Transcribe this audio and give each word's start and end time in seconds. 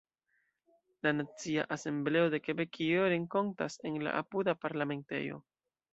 La 1.03 1.13
Nacia 1.13 1.67
Asembleo 1.75 2.31
de 2.35 2.41
Kebekio 2.47 3.03
renkontas 3.15 3.79
en 3.91 4.03
la 4.07 4.17
apuda 4.23 4.55
Parlamentejo. 4.63 5.43